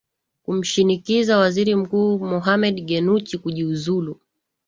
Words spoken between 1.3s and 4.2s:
waziri mkuu mohamed genuchi kujiuzulu